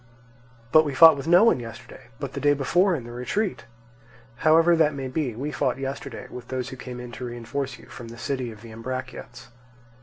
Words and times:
"But 0.71 0.83
we 0.83 0.95
fought 0.95 1.15
with 1.15 1.27
no 1.27 1.43
one 1.43 1.59
yesterday; 1.59 2.07
but 2.19 2.33
the 2.33 2.39
day 2.39 2.55
before 2.55 2.95
in 2.95 3.03
the 3.03 3.11
retreat." 3.11 3.65
"However 4.37 4.75
that 4.75 4.95
may 4.95 5.07
be, 5.07 5.35
we 5.35 5.51
fought 5.51 5.77
yesterday 5.77 6.25
with 6.27 6.47
those 6.47 6.69
who 6.69 6.75
came 6.75 7.11
to 7.11 7.23
reinforce 7.25 7.77
you 7.77 7.85
from 7.85 8.07
the 8.07 8.17
city 8.17 8.49
of 8.51 8.61
the 8.63 8.71
Ambraciots." 8.71 9.49